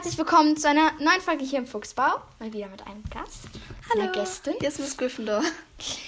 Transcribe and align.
herzlich 0.00 0.16
willkommen 0.16 0.56
zu 0.56 0.66
einer 0.66 0.92
neuen 0.92 1.20
Folge 1.20 1.44
hier 1.44 1.58
im 1.58 1.66
Fuchsbau. 1.66 2.22
Mal 2.38 2.50
wieder 2.54 2.68
mit 2.68 2.86
einem 2.86 3.04
Gast. 3.10 3.50
Hallo. 3.90 4.04
Einer 4.04 4.12
Gästin. 4.12 4.54
Hier 4.58 4.68
ist 4.70 4.80
Miss 4.80 4.96
Gryffindor. 4.96 5.42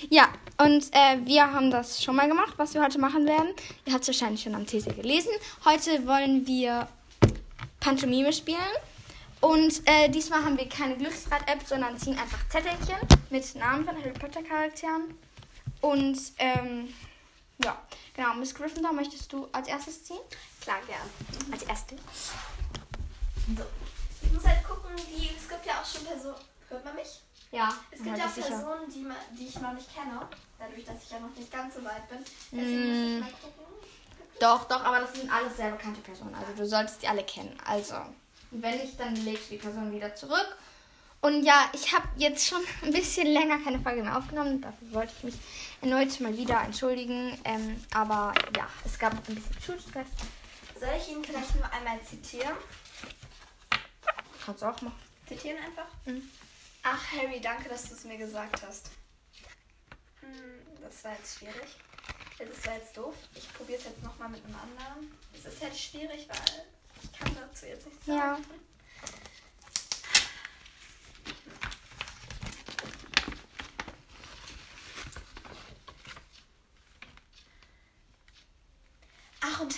Ja, 0.08 0.28
und 0.56 0.84
äh, 0.92 1.18
wir 1.26 1.52
haben 1.52 1.70
das 1.70 2.02
schon 2.02 2.16
mal 2.16 2.26
gemacht, 2.26 2.54
was 2.56 2.72
wir 2.72 2.82
heute 2.82 2.98
machen 2.98 3.26
werden. 3.26 3.48
Ihr 3.84 3.92
habt 3.92 4.00
es 4.00 4.08
wahrscheinlich 4.08 4.44
schon 4.44 4.54
am 4.54 4.66
Titel 4.66 4.94
gelesen. 4.94 5.30
Heute 5.66 6.06
wollen 6.06 6.46
wir 6.46 6.88
Pantomime 7.80 8.32
spielen. 8.32 8.58
Und 9.42 9.82
äh, 9.84 10.08
diesmal 10.08 10.42
haben 10.42 10.56
wir 10.56 10.70
keine 10.70 10.96
Glücksrad-App, 10.96 11.60
sondern 11.66 11.98
ziehen 11.98 12.18
einfach 12.18 12.48
Zettelchen 12.48 12.96
mit 13.28 13.54
Namen 13.56 13.84
von 13.84 13.94
Harry 13.94 14.14
Potter-Charakteren. 14.18 15.18
Und 15.82 16.18
ähm, 16.38 16.94
ja, 17.62 17.78
genau. 18.14 18.32
Miss 18.36 18.54
Gryffindor, 18.54 18.94
möchtest 18.94 19.30
du 19.34 19.48
als 19.52 19.68
erstes 19.68 20.02
ziehen? 20.04 20.20
Klar, 20.62 20.78
gern. 20.86 21.52
Als 21.52 21.64
erste. 21.64 21.96
So. 23.56 23.64
Ich 24.24 24.32
muss 24.32 24.44
halt 24.46 24.62
gucken, 24.64 24.90
die, 24.96 25.30
es 25.36 25.48
gibt 25.48 25.66
ja 25.66 25.72
auch 25.80 25.86
schon 25.86 26.04
Personen. 26.04 26.36
Hört 26.68 26.84
man 26.84 26.94
mich? 26.94 27.20
Ja, 27.50 27.68
Es 27.90 28.02
gibt 28.02 28.16
ja 28.16 28.24
auch 28.26 28.34
Personen, 28.34 28.88
die, 28.88 29.06
die 29.38 29.46
ich 29.48 29.60
noch 29.60 29.72
nicht 29.74 29.92
kenne. 29.94 30.20
Dadurch, 30.58 30.84
dass 30.84 31.02
ich 31.04 31.10
ja 31.10 31.18
noch 31.20 31.34
nicht 31.36 31.52
ganz 31.52 31.74
so 31.74 31.84
weit 31.84 32.08
bin. 32.08 32.18
Deswegen 32.52 32.88
muss 32.88 32.96
Mm. 32.98 33.14
ich 33.16 33.20
mal 33.20 33.32
gucken. 33.42 33.64
Doch, 34.40 34.64
doch, 34.68 34.84
aber 34.84 35.00
das 35.00 35.12
sind 35.14 35.30
alles 35.30 35.56
sehr 35.56 35.70
bekannte 35.70 36.00
Personen. 36.00 36.34
Also 36.34 36.52
du 36.56 36.66
solltest 36.66 37.02
die 37.02 37.08
alle 37.08 37.22
kennen. 37.24 37.56
Also, 37.66 37.94
wenn 38.52 38.78
nicht, 38.78 38.98
dann 38.98 39.14
legst 39.16 39.46
du 39.50 39.54
die 39.54 39.58
Person 39.60 39.92
wieder 39.92 40.14
zurück. 40.14 40.56
Und 41.20 41.44
ja, 41.44 41.68
ich 41.74 41.92
habe 41.94 42.08
jetzt 42.16 42.46
schon 42.48 42.60
ein 42.82 42.92
bisschen 42.92 43.26
länger 43.26 43.58
keine 43.58 43.80
Folge 43.80 44.02
mehr 44.02 44.16
aufgenommen. 44.16 44.60
Dafür 44.62 44.92
wollte 44.92 45.12
ich 45.18 45.24
mich 45.24 45.34
erneut 45.82 46.18
mal 46.20 46.36
wieder 46.36 46.60
entschuldigen. 46.62 47.38
Ähm, 47.44 47.84
aber 47.94 48.32
ja, 48.56 48.66
es 48.84 48.98
gab 48.98 49.12
ein 49.12 49.34
bisschen 49.34 49.60
Schulstress. 49.64 50.06
Soll 50.80 50.88
ich 50.98 51.08
ihn 51.12 51.22
vielleicht 51.22 51.54
nur 51.54 51.70
einmal 51.70 52.00
zitieren? 52.02 52.54
Kannst 54.44 54.62
du 54.62 54.66
auch 54.66 54.80
machen. 54.82 54.98
Zitieren 55.28 55.58
einfach? 55.64 55.86
Mhm. 56.04 56.28
Ach, 56.82 57.12
Harry, 57.12 57.40
danke, 57.40 57.68
dass 57.68 57.88
du 57.88 57.94
es 57.94 58.04
mir 58.04 58.16
gesagt 58.18 58.62
hast. 58.66 58.90
Hm, 60.20 60.80
Das 60.82 61.04
war 61.04 61.12
jetzt 61.12 61.38
schwierig. 61.38 61.76
Das 62.38 62.66
war 62.66 62.74
jetzt 62.74 62.96
doof. 62.96 63.14
Ich 63.34 63.52
probiere 63.54 63.78
es 63.78 63.84
jetzt 63.84 64.02
nochmal 64.02 64.28
mit 64.30 64.44
einem 64.44 64.56
anderen. 64.56 65.16
Es 65.32 65.44
ist 65.44 65.62
jetzt 65.62 65.80
schwierig, 65.80 66.28
weil 66.28 66.64
ich 67.02 67.12
kann 67.12 67.36
dazu 67.36 67.66
jetzt 67.66 67.86
nichts 67.86 68.06
sagen. 68.06 68.18
Ja. 68.18 68.38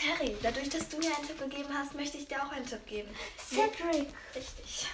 Harry, 0.07 0.37
dadurch, 0.43 0.69
dass 0.69 0.89
du 0.89 0.99
mir 0.99 1.15
einen 1.17 1.27
Tipp 1.27 1.39
gegeben 1.39 1.69
hast, 1.73 1.95
möchte 1.95 2.19
ich 2.19 2.27
dir 2.27 2.43
auch 2.43 2.51
einen 2.51 2.67
Tipp 2.67 2.85
geben. 2.87 3.09
Cedric. 3.39 4.09
Richtig. 4.35 4.87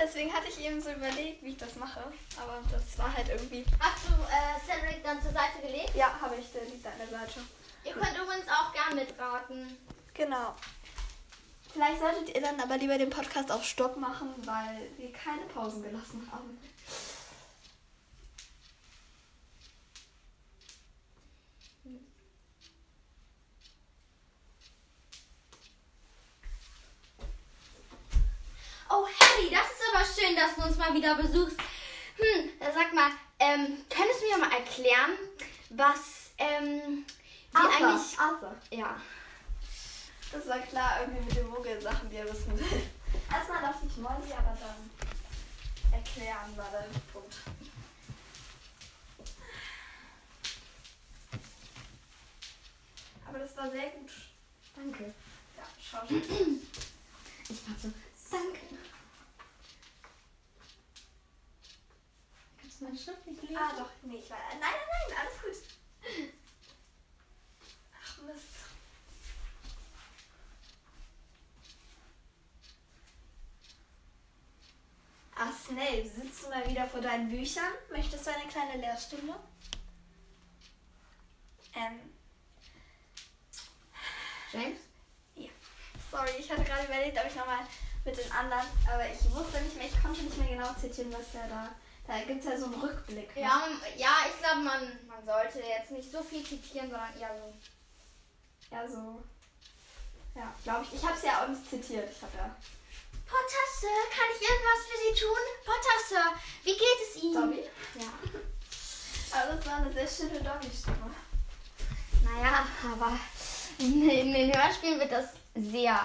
Deswegen 0.00 0.32
hatte 0.32 0.48
ich 0.48 0.64
eben 0.64 0.80
so 0.80 0.90
überlegt, 0.90 1.42
wie 1.42 1.50
ich 1.50 1.58
das 1.58 1.76
mache. 1.76 2.00
Aber 2.36 2.60
das 2.70 2.98
war 2.98 3.14
halt 3.14 3.28
irgendwie. 3.28 3.64
Hast 3.78 4.08
du 4.08 4.12
äh, 4.12 4.58
Cedric 4.66 5.04
dann 5.04 5.20
zur 5.22 5.32
Seite 5.32 5.60
gelegt? 5.62 5.94
Ja, 5.94 6.18
habe 6.20 6.36
ich, 6.36 6.50
der 6.52 6.64
liegt 6.64 6.86
an 6.86 6.92
der 6.98 7.08
Seite. 7.08 7.40
Ihr 7.84 7.92
könnt 7.92 8.16
übrigens 8.16 8.48
auch 8.48 8.72
gern 8.72 8.94
mitraten. 8.94 9.76
Genau. 10.14 10.54
Vielleicht 11.72 12.00
solltet 12.00 12.34
ihr 12.34 12.40
dann 12.40 12.60
aber 12.60 12.76
lieber 12.78 12.98
den 12.98 13.10
Podcast 13.10 13.50
auf 13.52 13.64
Stopp 13.64 13.96
machen, 13.96 14.34
weil 14.44 14.90
wir 14.96 15.12
keine 15.12 15.42
Pausen 15.42 15.82
gelassen 15.82 16.28
haben. 16.32 16.58
Oh, 28.92 29.06
Harry, 29.06 29.48
das 29.50 29.70
ist 29.70 29.94
aber 29.94 30.04
schön, 30.04 30.29
dass 30.40 30.56
du 30.56 30.62
uns 30.62 30.78
mal 30.78 30.94
wieder 30.94 31.14
besuchst. 31.16 31.58
Hm, 32.16 32.50
sag 32.60 32.92
mal, 32.94 33.10
ähm, 33.38 33.84
könntest 33.88 34.22
du 34.22 34.26
mir 34.26 34.38
mal 34.38 34.52
erklären, 34.52 35.12
was, 35.70 36.30
ähm, 36.38 37.04
wie 37.52 37.58
eigentlich... 37.58 38.18
Arthur. 38.18 38.56
Ja. 38.70 38.96
Das 40.32 40.46
war 40.46 40.58
klar, 40.60 41.00
irgendwie 41.00 41.24
mit 41.24 41.36
den 41.36 41.48
Mogelsachen, 41.48 42.08
die 42.08 42.16
er 42.16 42.24
wissen 42.24 42.58
will. 42.58 42.82
Erstmal 43.30 43.62
dachte 43.62 43.86
ich 43.86 43.96
Molly, 43.96 44.32
aber 44.32 44.56
dann 44.60 44.90
erklären 45.92 46.56
war 46.56 46.70
der 46.70 46.86
Punkt. 47.12 47.34
Aber 53.26 53.38
das 53.38 53.56
war 53.56 53.70
sehr 53.70 53.90
gut. 53.90 54.10
Danke. 54.74 55.14
Ja, 55.56 55.64
schau 55.80 56.06
schon. 56.06 56.62
Ich 57.48 57.60
mach 57.66 57.78
so, 57.78 57.90
danke. 58.30 58.89
Kannst 62.80 63.06
du 63.06 63.10
meine 63.10 63.18
Schrift 63.18 63.26
nicht 63.26 63.42
lesen? 63.42 63.56
Ah, 63.56 63.72
doch, 63.76 63.90
nee, 64.02 64.16
ich 64.16 64.30
war. 64.30 64.38
Nein, 64.48 64.60
nein, 64.60 64.70
nein, 65.08 65.18
alles 65.20 65.42
gut. 65.42 65.68
Ach, 68.02 68.22
Mist. 68.22 68.46
Ah, 75.34 75.52
Snape, 75.52 76.08
sitzt 76.08 76.44
du 76.44 76.48
mal 76.50 76.68
wieder 76.68 76.86
vor 76.86 77.00
deinen 77.00 77.28
Büchern? 77.28 77.72
Möchtest 77.90 78.26
du 78.26 78.30
eine 78.34 78.48
kleine 78.48 78.80
Lehrstunde? 78.80 79.34
Ähm, 81.74 82.00
James? 84.52 84.80
ja. 85.36 85.50
Sorry, 86.10 86.30
ich 86.38 86.50
hatte 86.50 86.64
gerade 86.64 86.84
überlegt, 86.86 87.18
ob 87.18 87.26
ich 87.26 87.36
nochmal 87.36 87.66
mit 88.04 88.18
den 88.18 88.32
anderen, 88.32 88.66
aber 88.92 89.08
ich 89.08 89.22
wusste 89.30 89.60
nicht 89.62 89.76
mehr, 89.76 89.86
ich 89.86 90.02
konnte 90.02 90.22
nicht 90.22 90.36
mehr 90.36 90.48
genau 90.48 90.74
zitieren, 90.74 91.12
was 91.12 91.30
der 91.32 91.46
da. 91.46 91.70
Da 92.10 92.18
gibt 92.24 92.44
es 92.44 92.50
ja 92.50 92.58
so 92.58 92.64
einen 92.64 92.74
Rückblick. 92.74 93.36
ne? 93.36 93.42
Ja, 93.42 93.68
ja 93.96 94.08
ich 94.28 94.36
glaube, 94.42 94.62
man, 94.62 94.82
man 95.06 95.24
sollte 95.24 95.60
jetzt 95.60 95.92
nicht 95.92 96.10
so 96.10 96.20
viel 96.20 96.44
zitieren, 96.44 96.90
sondern 96.90 97.16
eher 97.16 97.30
so... 97.38 97.54
Ja, 98.74 98.88
so. 98.88 99.22
Ja, 100.34 100.52
glaube 100.64 100.84
ich. 100.84 100.94
Ich 100.94 101.04
habe 101.04 101.16
es 101.16 101.22
ja 101.22 101.44
auch 101.44 101.48
nicht 101.48 101.70
zitiert. 101.70 102.10
Ich 102.10 102.20
habe 102.20 102.36
ja. 102.36 102.56
Potter 103.26 103.64
Sir, 103.78 103.88
kann 104.10 104.26
ich 104.34 104.42
irgendwas 104.42 104.86
für 104.88 104.98
Sie 104.98 105.20
tun? 105.20 105.38
Potter 105.64 105.98
Sir, 106.08 106.34
wie 106.64 106.72
geht 106.72 107.00
es 107.08 107.22
Ihnen? 107.22 107.34
Dobby? 107.34 107.62
Ja. 107.94 108.10
Aber 109.40 109.54
das 109.54 109.66
war 109.66 109.76
eine 109.76 109.92
sehr 109.92 110.08
schöne 110.08 110.42
Dobby-Stimme. 110.42 111.14
Naja, 112.24 112.66
aber 112.92 113.18
in, 113.78 114.10
in 114.10 114.32
den 114.32 114.52
Hörspielen 114.52 114.98
wird 114.98 115.12
das 115.12 115.30
sehr. 115.54 116.04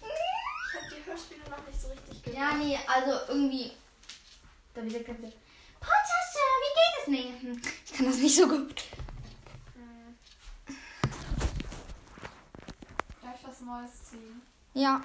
Ich 0.00 0.74
habe 0.74 0.86
die 0.90 1.04
Hörspiele 1.04 1.42
noch 1.50 1.66
nicht 1.66 1.80
so 1.80 1.88
richtig 1.88 2.22
gehört. 2.22 2.38
Ja, 2.38 2.54
nee, 2.54 2.78
also 2.86 3.20
irgendwie. 3.28 3.72
Da 4.74 4.82
wieder 4.82 5.00
ganz 5.00 5.18
Potter 5.80 6.20
wie 6.62 6.74
geht 6.78 6.98
es? 7.00 7.06
Nee, 7.08 7.40
hm, 7.40 7.62
ich 7.84 7.92
kann 7.92 8.06
das 8.06 8.16
nicht 8.16 8.36
so 8.36 8.48
gut. 8.48 8.84
Hm. 9.74 10.16
Vielleicht 13.20 13.46
was 13.46 13.60
Neues 13.60 14.04
ziehen. 14.10 14.42
Ja, 14.74 15.02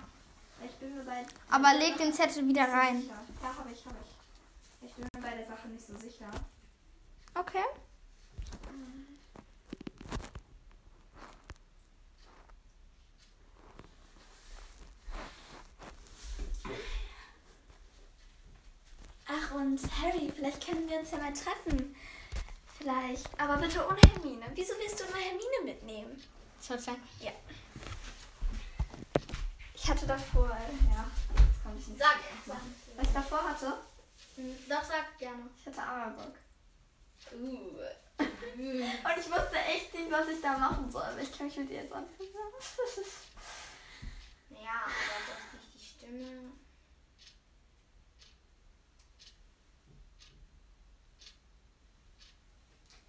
Ich 0.63 0.71
bin 0.75 0.95
mir 0.95 1.03
bei. 1.03 1.25
aber 1.49 1.73
leg 1.73 1.97
den 1.97 2.13
Zettel 2.13 2.47
wieder 2.47 2.63
rein. 2.71 3.01
Sicher. 3.01 3.21
Ja, 3.41 3.57
habe 3.57 3.71
ich, 3.71 3.85
habe 3.85 3.95
ich. 4.03 4.87
Ich 4.89 4.93
bin 4.95 5.07
mir 5.13 5.21
bei 5.21 5.35
der 5.35 5.47
Sache 5.47 5.67
nicht 5.67 5.85
so 5.85 5.97
sicher. 5.97 6.29
Okay. 7.35 7.63
Ach, 19.49 19.55
und 19.55 19.79
Harry, 20.01 20.31
vielleicht 20.35 20.65
können 20.65 20.89
wir 20.89 20.99
uns 20.99 21.11
ja 21.11 21.17
mal 21.17 21.33
treffen. 21.33 21.95
Vielleicht. 22.77 23.27
Aber 23.39 23.57
bitte 23.57 23.85
ohne 23.87 23.99
Hermine. 24.13 24.45
Wieso 24.53 24.73
willst 24.77 24.99
du 24.99 25.05
immer 25.05 25.17
Hermine 25.17 25.63
mitnehmen? 25.65 26.21
Soll 26.59 26.79
sein. 26.79 26.97
Ja. 27.19 27.31
Ich 29.73 29.89
hatte 29.89 30.05
davor, 30.05 30.49
ja, 30.49 31.09
das 31.35 31.63
konnte 31.63 31.79
ich 31.79 31.87
nicht 31.87 31.99
Sag. 31.99 32.17
machen. 32.45 32.75
Was 32.95 33.07
ich 33.07 33.13
davor 33.13 33.43
hatte, 33.49 33.73
Hm, 34.35 34.55
Doch, 34.69 34.83
sag 34.83 35.17
gerne. 35.17 35.49
ich 35.59 35.65
hatte 35.65 35.81
Aragog. 35.81 36.35
Uh. 37.33 37.79
Und 38.19 39.17
ich 39.19 39.25
wusste 39.31 39.57
echt 39.67 39.93
nicht, 39.93 40.11
was 40.11 40.27
ich 40.27 40.41
da 40.41 40.57
machen 40.57 40.91
soll. 40.91 41.01
aber 41.03 41.19
Ich 41.19 41.35
kann 41.35 41.47
mich 41.47 41.57
mit 41.57 41.71
ihr 41.71 41.81
jetzt 41.81 41.91
anfangen. 41.91 42.29
Ja, 44.49 44.83
aber 44.85 45.17
das 45.27 45.39
ist 45.39 45.53
nicht 45.53 45.73
die 45.73 45.79
Stimme. 45.85 46.51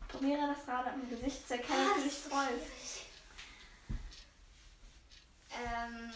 Probiere 0.09 0.55
das 0.55 0.65
gerade 0.65 0.91
am 0.91 1.09
Gesicht 1.09 1.47
zu 1.47 1.55
erkennen, 1.55 1.87
ob 1.91 1.97
du 1.97 2.03
dich 2.03 2.19
freust. 2.19 3.07
Ähm. 5.51 6.13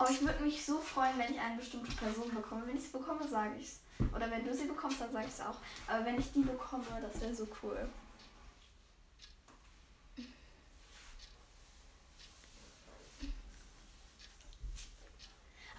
Oh, 0.00 0.06
ich 0.08 0.20
würde 0.20 0.44
mich 0.44 0.64
so 0.64 0.78
freuen, 0.78 1.18
wenn 1.18 1.34
ich 1.34 1.40
eine 1.40 1.56
bestimmte 1.56 1.90
Person 1.96 2.32
bekomme. 2.32 2.66
Wenn 2.66 2.76
ich 2.76 2.84
sie 2.84 2.96
bekomme, 2.96 3.26
sage 3.26 3.56
ich 3.58 3.66
es. 3.66 3.80
Oder 4.14 4.30
wenn 4.30 4.44
du 4.44 4.54
sie 4.54 4.66
bekommst, 4.66 5.00
dann 5.00 5.12
sage 5.12 5.26
ich 5.26 5.32
es 5.32 5.40
auch. 5.40 5.56
Aber 5.88 6.04
wenn 6.04 6.20
ich 6.20 6.32
die 6.32 6.42
bekomme, 6.42 6.84
das 7.02 7.20
wäre 7.20 7.34
so 7.34 7.48
cool. 7.62 7.88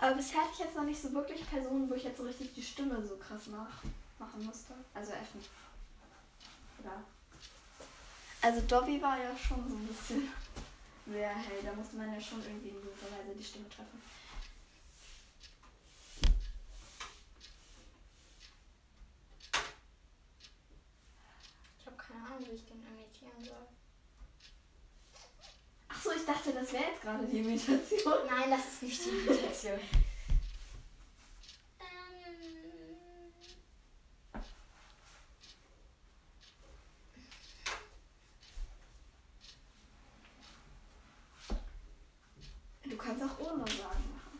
Aber 0.02 0.16
bisher 0.16 0.42
hatte 0.42 0.52
ich 0.54 0.60
jetzt 0.60 0.76
noch 0.76 0.84
nicht 0.84 1.02
so 1.02 1.12
wirklich 1.14 1.50
Personen, 1.50 1.90
wo 1.90 1.94
ich 1.94 2.04
jetzt 2.04 2.18
so 2.18 2.24
richtig 2.24 2.54
die 2.54 2.64
Stimme 2.64 3.06
so 3.06 3.18
krass 3.18 3.48
nachmachen 3.48 4.46
musste. 4.46 4.74
Also 4.94 5.12
Effen. 5.12 5.44
Oder? 6.82 7.04
Also 8.42 8.62
Dobby 8.62 9.02
war 9.02 9.18
ja 9.18 9.36
schon 9.38 9.68
so 9.70 9.76
ein 9.76 9.88
bisschen 9.88 10.32
sehr 11.06 11.30
hell. 11.30 11.62
Da 11.64 11.74
musste 11.74 11.98
man 11.98 12.14
ja 12.14 12.22
schon 12.22 12.42
irgendwie 12.44 12.70
in 12.70 12.82
gewisser 12.82 13.08
Weise 13.12 13.36
die 13.38 13.44
Stimme 13.44 13.68
treffen. 13.68 14.02
Ich 21.80 21.86
habe 21.86 21.98
keine 21.98 22.26
Ahnung, 22.26 22.48
wie 22.50 22.56
ich 22.56 22.66
den 22.66 22.82
imitieren 22.88 23.44
soll. 23.44 23.68
Achso, 25.90 26.12
ich 26.16 26.26
dachte, 26.26 26.54
das 26.54 26.72
wäre 26.72 26.84
jetzt 26.86 27.02
gerade 27.02 27.26
die 27.26 27.40
Imitation. 27.40 28.14
Nein, 28.30 28.52
das 28.52 28.74
ist 28.74 28.84
nicht 28.84 29.06
die 29.06 29.10
Imitation. 29.10 29.80
Du 42.90 42.98
kannst 42.98 43.22
auch 43.24 43.40
ohne 43.40 43.64
sagen 43.68 44.04
machen. 44.12 44.40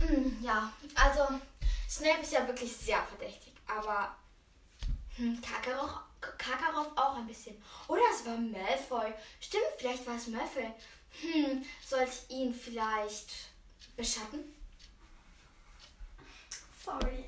Mm, 0.00 0.42
Ja, 0.58 0.72
also 0.96 1.40
Snape 1.88 2.22
ist 2.22 2.32
ja 2.32 2.46
wirklich 2.48 2.76
sehr 2.76 3.00
verdächtig, 3.04 3.52
aber 3.68 4.16
hm, 5.14 5.40
Kakarot, 5.40 6.00
Kakarot 6.20 6.98
auch 6.98 7.14
ein 7.16 7.28
bisschen. 7.28 7.62
Oder 7.86 8.02
es 8.12 8.26
war 8.26 8.36
Malfoy. 8.36 9.12
Stimmt, 9.40 9.64
vielleicht 9.78 10.04
war 10.04 10.16
es 10.16 10.26
Malfoy. 10.26 10.66
Hm, 11.20 11.64
sollte 11.86 12.10
ich 12.10 12.36
ihn 12.36 12.52
vielleicht 12.54 13.30
beschatten? 13.96 14.52
Sorry. 16.84 17.24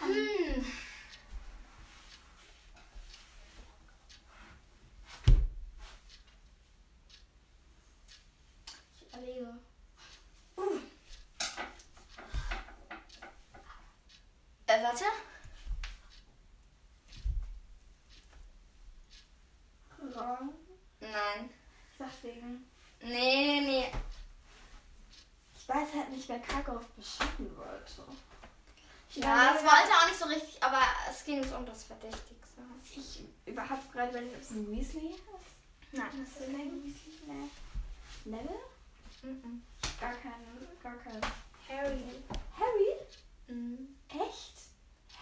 Hm. 0.00 0.66
Ich 8.94 9.06
überlege. 9.08 9.58
Uh. 10.56 10.80
Äh, 14.68 14.82
warte. 14.82 15.04
Wrong. 20.14 20.52
Nein. 21.18 21.50
Ich 21.92 21.98
dachte 21.98 22.28
wegen. 22.28 22.64
Nee, 23.02 23.60
nee. 23.60 23.92
Ich 25.56 25.68
weiß 25.68 25.88
halt 25.94 26.10
nicht, 26.10 26.28
wer 26.28 26.38
Karkaroff 26.38 26.86
beschatten 26.88 27.56
wollte. 27.56 28.02
Ich 29.10 29.16
Ja, 29.16 29.54
es 29.54 29.62
wollte 29.62 29.92
auch 29.94 30.06
nicht 30.06 30.18
so 30.18 30.26
richtig, 30.26 30.62
aber 30.62 30.80
es 31.10 31.24
ging 31.24 31.40
um 31.52 31.66
das 31.66 31.84
Verdächtigste. 31.84 32.62
Ich 32.94 33.22
überhaupt 33.46 33.92
gerade 33.92 34.10
überlegt, 34.10 34.36
ob 34.36 34.42
es 34.42 34.50
ein 34.50 34.70
Weasley 34.70 35.10
ist. 35.10 35.22
Nein, 35.92 36.06
Hast 36.06 36.40
du 36.40 36.44
einen 36.44 36.84
Weasley? 36.84 37.18
Nee. 37.26 37.50
Neville? 38.24 38.60
Mhm. 39.22 39.62
Gar 40.00 40.14
keinen. 40.14 40.68
Gar 40.82 40.96
keinen. 40.96 41.20
Harry. 41.68 42.02
Harry? 42.56 42.96
Mhm. 43.48 43.96
Echt? 44.08 44.57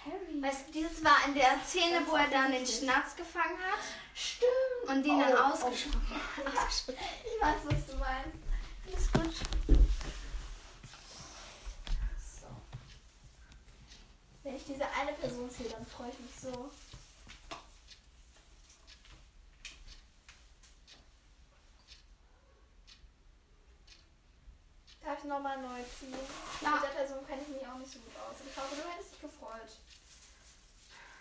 Harry? 0.07 0.43
Weißt 0.43 0.69
du, 0.69 0.73
dieses 0.73 1.03
war 1.05 1.17
in 1.27 1.35
der 1.35 1.59
Szene, 1.67 2.03
wo 2.07 2.17
er 2.17 2.29
dann 2.29 2.53
den 2.53 2.67
Schnatz 2.67 3.17
gefangen 3.17 3.59
hat 3.59 3.81
Stimmt. 4.15 4.51
und 4.89 5.03
den 5.05 5.19
dann 5.19 5.33
Oh, 5.33 5.53
ausgesprochen 5.53 6.21
ausgesprochen 6.57 6.99
Ich 7.25 7.43
weiß, 7.43 7.57
was 7.65 7.87
du 7.87 7.97
meinst. 7.97 8.39
Alles 8.87 9.13
gut. 9.13 9.35
So. 12.41 12.47
Wenn 14.45 14.57
ich 14.57 14.65
diese 14.65 14.85
eine 15.01 15.13
Person 15.13 15.51
sehe, 15.51 15.69
dann 15.69 15.85
freue 15.87 16.11
ich 16.11 16.19
mich 16.21 16.35
so. 16.41 16.71
Nochmal 25.27 25.61
neu 25.61 25.83
ziehen? 25.99 26.15
Ja. 26.61 26.71
Mit 26.71 26.83
der 26.85 26.89
Person 26.89 27.27
kenne 27.27 27.43
ich 27.43 27.49
mich 27.49 27.67
auch 27.67 27.79
nicht 27.79 27.93
so 27.93 27.99
gut 28.01 28.17
aus. 28.17 28.37
Ich 28.49 28.57
hoffe, 28.57 28.77
du 28.77 28.89
hättest 28.89 29.13
dich 29.13 29.21
gefreut. 29.21 29.71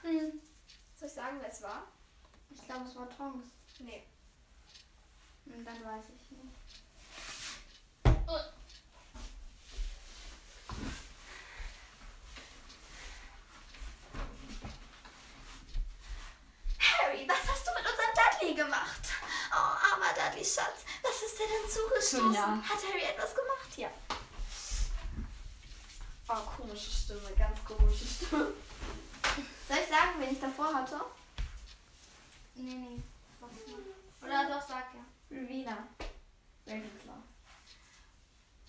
Hm. 0.02 0.42
Soll 0.98 1.08
ich 1.08 1.14
sagen, 1.14 1.38
wer 1.42 1.52
es 1.52 1.62
war? 1.62 1.84
Ich 2.50 2.66
glaube, 2.66 2.86
es 2.86 2.96
war 2.96 3.10
Tongs. 3.10 3.48
Nee. 3.80 4.04
Und 5.46 5.66
dann 5.66 5.84
weiß 5.84 6.06
ich 6.16 6.32
nicht. 6.32 6.56
Harry, 16.80 17.28
was 17.28 17.38
hast 17.48 17.68
du 17.68 17.72
mit 17.72 17.86
unserem 17.90 18.14
Dudley 18.16 18.56
gemacht? 18.56 19.02
Oh, 19.52 19.56
armer 19.56 20.14
Dudley, 20.16 20.44
Schatz. 20.44 20.86
Was 21.04 21.22
ist 21.22 21.38
dir 21.38 21.48
denn 21.48 21.70
zugestoßen? 21.70 22.34
Ja. 22.34 22.62
Hat 22.64 22.78
Harry 22.88 23.04
etwas 23.04 23.36
gemacht? 23.36 23.78
Ja. 23.78 23.90
Oh, 26.28 26.58
komische 26.58 26.92
Stimme, 26.92 27.32
ganz 27.38 27.64
komische 27.64 28.06
Stimme. 28.06 28.54
Soll 29.68 29.78
ich 29.78 29.90
sagen, 29.90 30.20
wen 30.20 30.32
ich 30.32 30.40
davor 30.40 30.74
hatte? 30.74 31.02
Nee, 32.56 32.74
nee. 32.74 33.02
Oder 34.22 34.50
doch, 34.50 34.68
sag 34.68 34.94
ja. 34.94 35.06
Rowena. 35.30 35.88
Ravenclaw. 36.66 37.22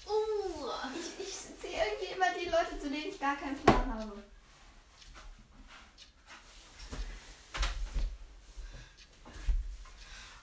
Uh. 0.06 0.70
Ich, 0.94 1.26
ich 1.26 1.34
sehe 1.34 1.84
irgendwie 1.84 2.12
immer 2.14 2.32
die 2.34 2.48
Leute, 2.48 2.75
zu 2.86 2.92
denen 2.92 3.08
ich 3.08 3.18
gar 3.18 3.34
keinen 3.34 3.56
Plan 3.56 3.94
habe. 3.94 4.22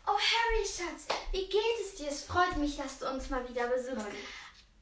Oh, 0.05 0.09
Harry, 0.09 0.65
Schatz, 0.65 1.07
wie 1.31 1.47
geht 1.47 1.79
es 1.81 1.95
dir? 1.95 2.09
Es 2.09 2.25
freut 2.25 2.57
mich, 2.57 2.75
dass 2.75 2.99
du 2.99 3.09
uns 3.09 3.29
mal 3.29 3.47
wieder 3.47 3.67
besuchst. 3.67 4.07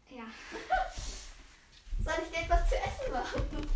Ja. 0.09 0.23
Soll 2.03 2.15
ich 2.23 2.31
dir 2.35 2.45
etwas 2.45 2.67
zu 2.67 2.75
essen 2.77 3.13
machen? 3.13 3.69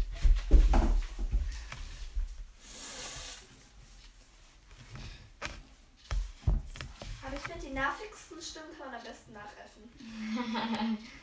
Aber 7.24 7.36
ich 7.36 7.42
finde, 7.44 7.68
die 7.68 7.74
nervigsten 7.74 8.42
Stimmen 8.42 8.76
kann 8.80 8.88
man 8.88 8.96
am 8.96 9.04
besten 9.04 9.34
nachäffen. 9.34 10.98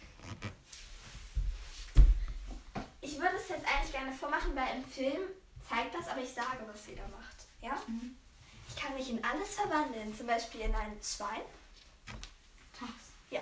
ich 3.13 3.19
würde 3.19 3.37
es 3.37 3.49
jetzt 3.49 3.67
eigentlich 3.67 3.93
gerne 3.93 4.12
vormachen, 4.23 4.55
weil 4.55 4.77
im 4.77 4.85
Film 4.85 5.21
zeigt 5.69 5.95
das, 5.95 6.09
aber 6.09 6.21
ich 6.21 6.33
sage, 6.33 6.65
was 6.67 6.87
jeder 6.87 7.07
macht. 7.09 7.37
Ja? 7.61 7.77
Ich 8.69 8.77
kann 8.77 8.95
mich 8.95 9.11
in 9.11 9.23
alles 9.25 9.55
verwandeln, 9.57 10.17
zum 10.17 10.27
Beispiel 10.27 10.61
in 10.63 10.75
ein 10.75 10.97
Schwein. 11.03 11.43
Ja. 13.31 13.41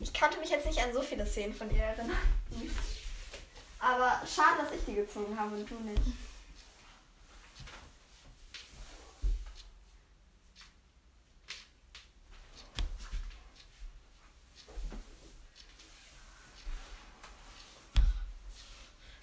Ich 0.00 0.12
konnte 0.12 0.38
mich 0.38 0.50
jetzt 0.50 0.66
nicht 0.66 0.80
an 0.80 0.92
so 0.92 1.02
viele 1.02 1.26
Szenen 1.26 1.54
von 1.54 1.70
ihr 1.70 1.82
erinnern. 1.82 2.16
Aber 3.78 4.22
schade, 4.26 4.62
dass 4.62 4.72
ich 4.72 4.84
die 4.86 4.94
gezogen 4.94 5.38
habe 5.38 5.56
und 5.56 5.70
du 5.70 5.74
nicht. 5.80 6.02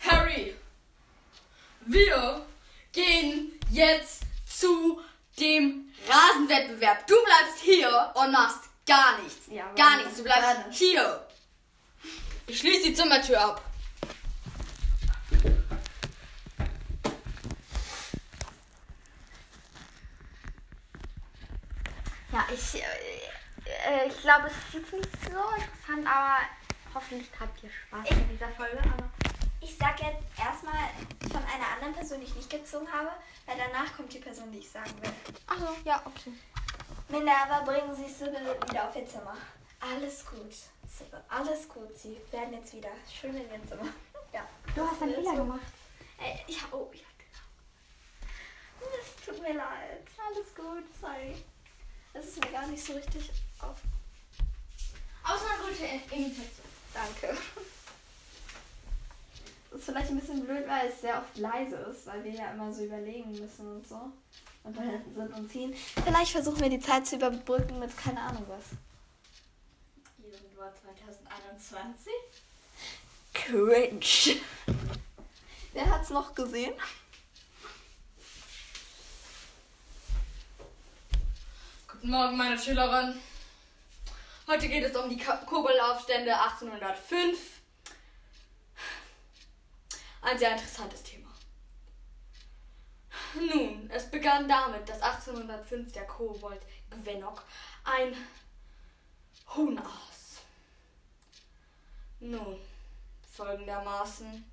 Harry, 0.08 0.56
wir 1.86 2.46
gehen 2.92 3.60
jetzt 3.70 4.24
zu 4.46 5.02
dem 5.40 5.92
Rasenwettbewerb. 6.08 7.08
Du 7.08 7.16
bleibst 7.24 7.62
hier 7.62 8.12
und 8.16 8.32
machst 8.32 8.70
gar 8.86 9.20
nichts. 9.20 9.48
Ja, 9.48 9.66
aber 9.66 9.76
gar 9.76 9.98
nichts. 9.98 10.18
Du 10.18 10.24
bleibst 10.24 10.42
gerne. 10.42 10.66
hier. 10.72 11.28
Ich 12.48 12.60
schließe 12.60 12.90
die 12.90 12.94
Zimmertür 12.94 13.40
ab. 13.40 13.64
Ja, 22.32 22.48
ich, 22.54 22.82
äh, 22.82 23.91
äh, 24.02 24.08
ich 24.08 24.22
glaube, 24.22 24.48
es 24.48 24.54
ist 24.54 24.74
jetzt 24.74 24.94
nicht 24.94 25.10
so 25.24 25.40
interessant, 25.56 26.08
aber 26.08 26.40
hoffentlich 26.94 27.30
habt 27.40 27.64
ihr 27.64 27.70
Spaß 27.70 28.10
in 28.10 28.30
dieser 28.30 28.50
Folge. 28.50 28.78
Aber 28.80 29.10
Ich 29.60 29.78
sag 29.78 30.00
jetzt 30.02 30.24
erstmal 30.38 30.90
von 31.32 31.44
einer 31.44 31.68
anderen 31.76 31.94
Person, 31.94 32.20
die 32.20 32.26
ich 32.26 32.36
nicht 32.36 32.50
gezogen 32.50 32.92
habe, 32.92 33.10
weil 33.46 33.58
danach 33.58 33.96
kommt 33.96 34.12
die 34.14 34.20
Person, 34.20 34.52
die 34.52 34.60
ich 34.60 34.70
sagen 34.70 34.92
will. 35.02 35.12
Achso, 35.48 35.76
ja, 35.84 36.02
okay. 36.06 36.34
Minerva, 37.10 37.62
bringen 37.62 37.94
Sie 37.94 38.12
Sybil 38.12 38.56
wieder 38.68 38.88
auf 38.88 38.96
ihr 38.96 39.06
Zimmer. 39.06 39.36
Alles 39.80 40.26
gut, 40.26 40.54
Sybil, 40.88 41.22
alles 41.30 41.68
gut. 41.68 41.98
Sie 41.98 42.20
werden 42.32 42.54
jetzt 42.54 42.74
wieder 42.74 42.92
schön 43.12 43.36
in 43.36 43.52
ihr 43.52 43.68
Zimmer. 43.68 43.88
Ja. 44.34 44.48
Du 44.74 44.90
hast 44.90 45.02
einen 45.02 45.14
Fehler 45.14 45.36
gemacht. 45.36 45.60
Äh, 46.18 46.50
ja, 46.50 46.62
oh, 46.72 46.90
ja, 46.94 47.04
genau. 47.20 48.88
Das 48.96 49.26
tut 49.26 49.42
mir 49.42 49.56
leid. 49.56 50.08
Alles 50.26 50.56
gut, 50.56 50.86
sorry. 51.02 51.36
Es 52.14 52.28
ist 52.28 52.40
mir 52.42 52.50
gar 52.50 52.66
nicht 52.68 52.82
so 52.82 52.94
richtig 52.94 53.30
auf. 53.64 53.78
Außer 55.24 55.46
eine 55.46 55.70
gute 55.70 56.16
Imitation. 56.16 56.66
Danke. 56.94 57.38
Das 59.70 59.80
ist 59.80 59.86
vielleicht 59.86 60.10
ein 60.10 60.20
bisschen 60.20 60.46
blöd, 60.46 60.68
weil 60.68 60.90
es 60.90 61.00
sehr 61.00 61.18
oft 61.18 61.38
leise 61.38 61.76
ist, 61.78 62.06
weil 62.06 62.24
wir 62.24 62.32
ja 62.32 62.52
immer 62.52 62.74
so 62.74 62.84
überlegen 62.84 63.32
müssen 63.32 63.76
und 63.76 63.88
so. 63.88 64.12
Und 64.64 64.78
da 64.78 64.82
hinten 64.82 65.14
sind 65.14 65.34
und 65.34 65.50
ziehen. 65.50 65.74
Vielleicht 66.04 66.32
versuchen 66.32 66.60
wir 66.60 66.70
die 66.70 66.80
Zeit 66.80 67.08
zu 67.08 67.16
überbrücken 67.16 67.80
mit 67.80 67.96
keine 67.98 68.20
Ahnung 68.20 68.46
was. 68.48 68.66
Irgendwo 70.20 70.62
2021? 70.62 72.12
Cringe. 73.34 74.42
Wer 75.74 75.90
hat's 75.90 76.10
noch 76.10 76.36
gesehen? 76.36 76.74
Guten 81.88 82.10
Morgen, 82.10 82.36
meine 82.36 82.60
Schülerin. 82.60 83.20
Heute 84.52 84.68
geht 84.68 84.84
es 84.84 84.94
um 84.98 85.08
die 85.10 85.18
Ko- 85.18 85.46
Kobold-Aufstände 85.46 86.38
1805. 86.38 87.40
Ein 90.22 90.38
sehr 90.38 90.52
interessantes 90.52 91.04
Thema. 91.04 91.30
Nun, 93.36 93.90
es 93.90 94.12
begann 94.12 94.50
damit, 94.50 94.90
dass 94.90 95.02
1805 95.02 95.94
der 95.94 96.06
Kobold 96.06 96.60
Gwenok 96.90 97.46
ein 97.86 98.14
Huhn 99.56 99.80
aß. 99.80 100.42
Nun, 102.20 102.60
folgendermaßen. 103.34 104.52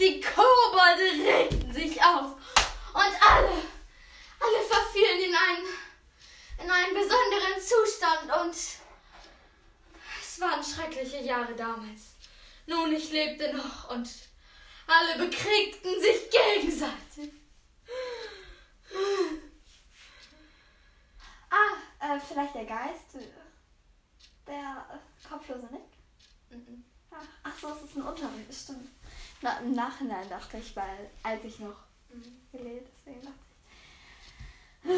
Die 0.00 0.20
Kobolde 0.20 1.32
regten 1.32 1.72
sich 1.72 2.02
auf 2.02 2.32
und 2.92 3.22
alle, 3.24 3.62
alle 4.40 4.62
verfielen 4.68 5.20
in 5.20 5.36
einen 5.36 5.68
in 6.60 6.68
einen 6.68 6.92
besonderen 6.92 7.62
Zustand 7.62 8.32
und 8.42 8.87
schreckliche 10.74 11.22
Jahre 11.22 11.54
damals. 11.54 12.14
Nun, 12.66 12.92
ich 12.92 13.10
lebte 13.12 13.54
noch 13.56 13.90
und 13.90 14.08
alle 14.86 15.26
bekriegten 15.26 16.00
sich 16.00 16.30
gegenseitig. 16.30 17.32
Ah, 21.50 22.14
äh, 22.14 22.20
vielleicht 22.20 22.54
der 22.54 22.64
Geist. 22.64 23.16
Der 24.46 24.86
äh, 24.90 25.28
kopflose 25.28 25.68
Nick. 25.70 25.82
Ach, 27.10 27.24
ach 27.42 27.58
so, 27.58 27.68
es 27.68 27.82
ist 27.82 27.96
ein 27.96 28.02
Unterricht, 28.02 28.54
stimmt. 28.54 28.88
Na, 29.40 29.58
Im 29.58 29.74
Nachhinein 29.74 30.28
dachte 30.28 30.58
ich, 30.58 30.74
weil 30.76 31.10
als 31.22 31.44
ich 31.44 31.58
noch 31.58 31.76
gelebt, 32.52 32.88
deswegen 32.98 33.22
dachte 33.22 33.38
ich. 34.82 34.90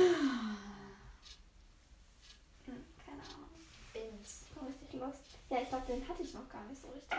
Hm, 2.66 2.84
keine 3.04 3.22
Ahnung. 3.22 3.50
Bins. 3.92 4.44
So 4.54 4.66
richtig 4.66 5.00
Lust. 5.00 5.39
Ja, 5.50 5.58
ich 5.62 5.68
glaube, 5.68 5.86
den 5.86 6.08
hatte 6.08 6.22
ich 6.22 6.32
noch 6.32 6.48
gar 6.48 6.62
nicht 6.64 6.80
so 6.80 6.88
richtig. 6.90 7.10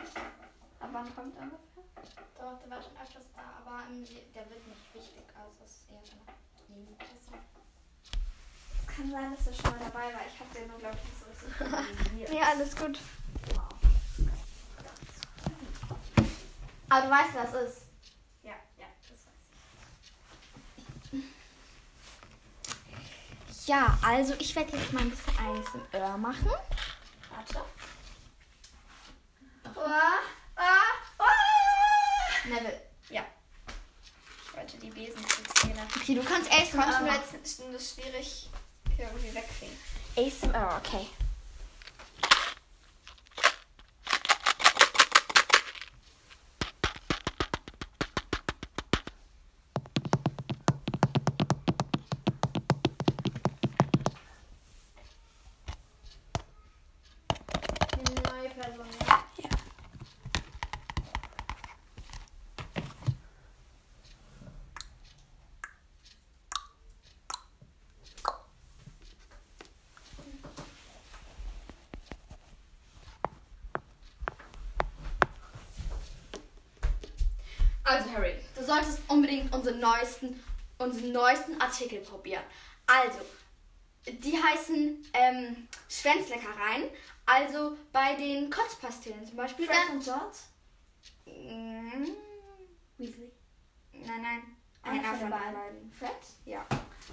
Ab 0.80 0.90
wann 0.94 1.14
kommt 1.16 1.36
er 1.36 1.44
ungefähr? 1.44 1.84
Doch, 2.40 2.58
der 2.60 2.70
war 2.70 2.82
schon 2.82 2.96
öfters 2.96 3.26
da, 3.36 3.60
aber 3.60 3.84
ähm, 3.92 4.06
der 4.34 4.50
wird 4.50 4.66
nicht 4.68 4.94
wichtig. 4.94 5.24
Also 5.36 5.52
es 5.66 5.72
ist 5.72 5.90
eher 5.92 6.00
eine 6.00 6.80
Nebenperson. 6.80 7.40
Es 8.80 8.88
kann 8.96 9.12
sein, 9.12 9.36
dass 9.36 9.48
er 9.48 9.54
schon 9.54 9.72
mal 9.72 9.80
dabei 9.80 10.14
war. 10.14 10.22
Ich 10.26 10.40
habe 10.40 10.50
den 10.56 10.68
nur, 10.70 10.80
glaube 10.80 10.98
ich, 10.98 11.04
nicht 11.04 11.20
so 11.20 11.26
richtig. 11.28 12.32
Ja, 12.40 12.48
alles 12.52 12.76
gut. 12.76 13.00
Aber 16.90 17.06
du 17.06 17.12
weißt, 17.12 17.34
wer 17.34 17.44
es 17.44 17.54
ist. 17.70 17.82
Ja, 18.44 18.54
ja, 18.78 18.88
das 19.02 19.10
weiß 19.12 19.28
ich. 23.52 23.68
Ja, 23.68 24.00
also 24.02 24.34
ich 24.40 24.56
werde 24.56 24.78
jetzt 24.78 24.94
mal 24.94 25.02
ein 25.02 25.10
bisschen 25.10 25.34
ASMR 25.38 26.18
machen. 26.18 26.50
Warte. 27.30 27.62
Oh, 29.84 29.88
oh, 30.58 30.64
oh. 31.20 32.50
Neville. 32.50 32.82
Ja. 33.10 33.24
Ich 34.46 34.56
wollte 34.56 34.78
die 34.78 34.90
Besenszene. 34.90 35.88
Okay, 35.96 36.16
du 36.16 36.24
kannst 36.24 36.50
Ich 36.52 36.72
konnte 36.72 36.88
ASMR 36.88 37.02
machen. 37.02 37.08
jetzt 37.34 37.64
das 37.74 37.92
schwierig 37.96 38.50
irgendwie 38.98 39.34
wegkriegen. 39.34 39.76
ASMR, 40.16 40.82
okay. 40.86 41.08
Neue 58.24 58.50
Person, 58.50 58.86
ja. 59.08 59.24
Ja. 59.38 59.50
Also 77.92 78.10
Harry, 78.14 78.36
du 78.56 78.64
solltest 78.64 79.00
unbedingt 79.10 79.54
unseren 79.54 79.80
neuesten, 79.80 80.42
unseren 80.78 81.12
neuesten 81.12 81.60
Artikel 81.60 82.00
probieren. 82.00 82.44
Also, 82.88 83.20
die 84.08 84.42
heißen 84.42 85.06
ähm, 85.14 85.68
Schwänzleckereien. 85.90 86.90
Also 87.26 87.78
bei 87.92 88.16
den 88.16 88.50
Kotzpastillen 88.50 89.26
zum 89.28 89.36
Beispiel. 89.36 89.66
Fred 89.66 89.90
und 89.92 90.04
George? 90.04 90.38
Mm, 91.26 92.08
Weasley. 92.98 93.32
nein, 93.92 94.22
nein. 94.22 94.42
Einer 94.84 95.00
Einer 95.00 95.10
von 95.10 95.20
von 95.20 95.30
den 95.30 95.54
beiden. 95.54 95.92
Fred? 96.00 96.12
Ja. 96.46 96.66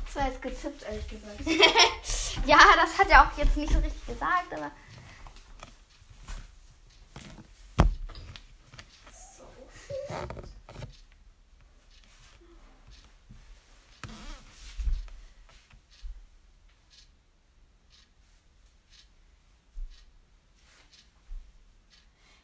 Das 0.07 0.17
war 0.17 0.29
jetzt 0.29 0.41
gezippt, 0.43 0.83
ehrlich 0.85 1.09
gesagt. 1.09 1.41
Ja, 2.47 2.59
das 2.77 2.97
hat 2.97 3.11
er 3.11 3.27
auch 3.27 3.37
jetzt 3.37 3.57
nicht 3.57 3.73
so 3.73 3.79
richtig 3.81 4.07
gesagt, 4.07 4.53
aber. 4.55 4.71
so. 9.13 9.45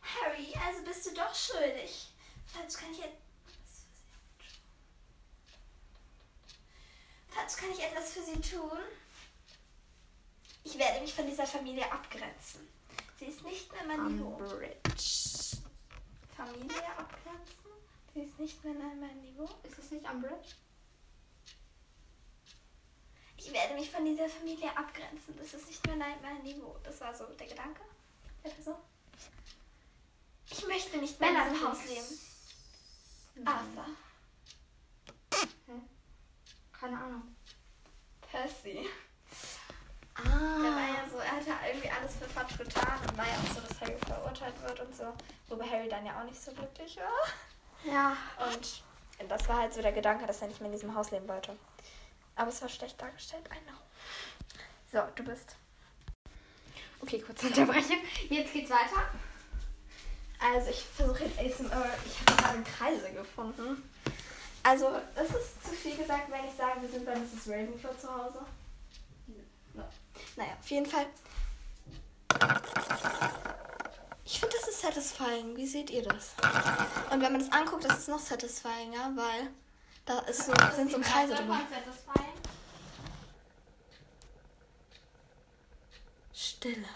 Harry, 0.03 0.53
also 0.67 0.83
bist 0.85 1.07
du 1.07 1.11
doch 1.15 1.35
schuldig. 1.35 2.09
Falls 2.47 2.77
kann 2.77 2.93
ich 2.93 2.99
etwas 3.01 3.15
Falls 7.29 7.57
kann 7.57 7.71
ich 7.73 7.83
etwas 7.83 8.04
für 8.15 8.23
sie 8.23 8.41
tun. 8.41 8.79
Ich 10.63 10.79
werde 10.79 11.01
mich 11.01 11.13
von 11.13 11.27
dieser 11.27 11.47
Familie 11.47 11.91
abgrenzen. 11.91 12.69
Sie 13.19 13.27
ist 13.27 13.43
nicht 13.43 13.73
mehr 13.73 13.85
mein 13.85 14.17
Niveau. 14.17 14.37
Umbridge. 14.37 15.57
Familie 16.37 16.97
abgrenzen? 16.97 17.71
Sie 18.15 18.21
ist 18.21 18.39
nicht 18.39 18.63
mehr 18.65 18.73
in 18.73 19.01
mein 19.01 19.21
Niveau. 19.21 19.49
Ist 19.65 19.79
es 19.79 19.91
nicht 19.91 20.09
Umbridge? 20.09 20.55
Ich 23.37 23.53
werde 23.53 23.75
mich 23.75 23.91
von 23.91 24.05
dieser 24.05 24.29
Familie 24.29 24.75
abgrenzen. 24.77 25.37
Das 25.37 25.53
ist 25.53 25.67
nicht 25.67 25.85
mehr 25.87 25.97
mein 25.97 26.43
Niveau. 26.45 26.79
Das 26.85 27.01
war 27.01 27.15
so 27.15 27.27
der 27.27 27.47
Gedanke 27.47 27.83
der 28.45 28.51
Person. 28.51 28.77
Ich 30.51 30.67
möchte 30.67 30.99
nicht 30.99 31.19
mehr 31.19 31.31
in 31.31 31.35
Bellatrix. 31.35 31.65
Haus 31.65 31.85
leben. 31.87 33.47
Arthur. 33.47 33.87
Keine 36.73 36.99
Ahnung. 36.99 37.34
Percy. 38.35 38.89
Ah. 40.17 40.23
Der 40.63 40.73
war 40.73 40.89
ja 40.89 41.09
so, 41.09 41.19
er 41.19 41.31
hatte 41.31 41.51
irgendwie 41.69 41.91
alles 41.91 42.17
für 42.17 42.25
falsch 42.25 42.59
getan 42.59 42.99
und 43.09 43.17
war 43.17 43.27
ja 43.27 43.35
auch 43.35 43.55
so, 43.55 43.61
dass 43.61 43.81
Harry 43.81 43.97
verurteilt 44.07 44.55
wird 44.63 44.81
und 44.81 44.97
so. 44.97 45.13
Wobei 45.49 45.65
Harry 45.69 45.89
dann 45.89 46.05
ja 46.05 46.21
auch 46.21 46.25
nicht 46.25 46.41
so 46.41 46.53
glücklich 46.53 46.97
war. 46.97 47.93
Ja. 47.93 48.17
Und 48.53 48.83
das 49.29 49.49
war 49.49 49.59
halt 49.59 49.73
so 49.73 49.83
der 49.83 49.93
Gedanke, 49.93 50.27
dass 50.27 50.43
er 50.43 50.49
nicht 50.49 50.61
mehr 50.61 50.67
in 50.67 50.73
diesem 50.73 50.95
Haus 50.97 51.13
leben 51.13 51.29
wollte. 51.29 51.57
Aber 52.35 52.49
es 52.49 52.61
war 52.61 52.69
schlecht 52.69 53.01
dargestellt, 53.01 53.49
I 53.53 53.59
know. 53.69 53.79
So, 54.93 55.07
du 55.15 55.23
bist. 55.23 55.55
Okay, 57.01 57.21
kurze 57.21 57.47
Unterbrechung. 57.47 57.99
Jetzt 58.31 58.53
geht's 58.53 58.71
weiter. 58.71 59.11
Also 60.41 60.71
ich 60.71 60.83
versuche 60.83 61.25
jetzt 61.25 61.39
ASMR. 61.39 61.87
Ich 62.05 62.21
habe 62.21 62.43
gerade 62.43 62.63
Kreise 62.63 63.13
gefunden. 63.13 63.91
Also, 64.65 64.89
ist 64.89 65.35
es 65.35 65.63
zu 65.63 65.77
viel 65.77 65.95
gesagt, 65.95 66.31
wenn 66.31 66.47
ich 66.47 66.55
sage, 66.57 66.81
wir 66.81 66.89
sind 66.89 67.05
bei 67.05 67.15
Mrs. 67.15 67.47
Ravenclaw 67.47 67.99
zu 67.99 68.09
Hause? 68.09 68.39
No. 69.75 69.85
Naja, 70.37 70.53
auf 70.59 70.71
jeden 70.71 70.87
Fall. 70.87 71.07
Ich 74.25 74.41
finde, 74.41 74.57
das 74.59 74.69
ist 74.69 74.81
satisfying. 74.81 75.55
Wie 75.55 75.67
seht 75.67 75.91
ihr 75.91 76.03
das? 76.03 76.31
Und 77.11 77.21
wenn 77.21 77.33
man 77.33 77.41
das 77.41 77.53
anguckt, 77.53 77.85
das 77.85 77.99
ist 77.99 78.09
noch 78.09 78.19
satisfyinger, 78.19 79.13
weil 79.15 79.51
da 80.07 80.21
ist 80.21 80.47
so, 80.47 80.53
das 80.53 80.77
sind 80.77 80.91
so 80.91 80.99
Kreise 80.99 81.35
drüber. 81.35 81.61
Stille. 86.33 86.89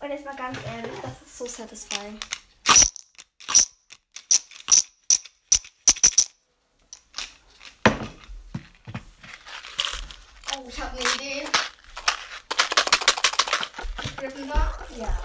Und 0.00 0.10
jetzt 0.10 0.24
mal 0.24 0.34
ganz 0.34 0.56
ehrlich, 0.64 0.98
das 1.02 1.12
ist 1.26 1.36
so 1.36 1.46
satisfying. 1.46 2.18
Oh, 10.56 10.64
ich 10.66 10.80
habe 10.80 10.98
eine 10.98 11.08
Idee. 11.14 11.46
Gryffindor. 14.16 14.78
Ja. 14.96 15.18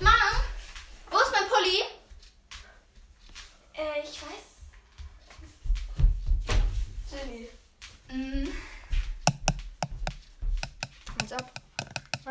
Mom, 0.00 0.31